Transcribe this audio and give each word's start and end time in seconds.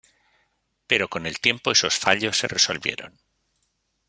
Pero 0.87 1.07
con 1.11 1.27
el 1.27 1.39
tiempo 1.39 1.69
esos 1.71 1.93
fallos 1.99 2.41
de 2.41 2.47
resolvieron. 2.47 3.19